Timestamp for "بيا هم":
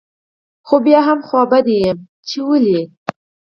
0.85-1.19